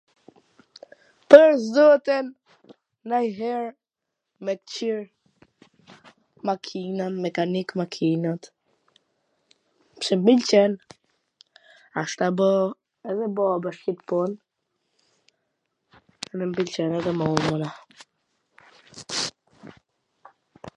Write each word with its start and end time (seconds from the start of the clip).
Pwr 1.31 1.51
zotin 1.73 2.25
nganjher 3.09 3.63
me 4.47 4.53
kqyr 4.69 4.99
makinat, 6.49 7.13
mekanik 7.25 7.69
makinat, 7.81 8.41
pse 9.99 10.13
m 10.21 10.23
pwlqen, 10.29 10.71
asht 12.03 12.17
tu 12.23 12.27
bo 12.41 12.49
edhe 13.11 13.25
baba 13.41 13.69
ksi 13.79 13.91
pun, 14.13 14.31
ene 16.31 16.43
m 16.53 16.57
pliqen 16.57 16.97
e 17.01 17.05
dhe 17.05 17.11
mu 17.21 17.27
mana. 17.45 17.69